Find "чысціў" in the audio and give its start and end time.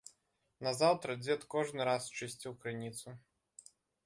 2.17-2.57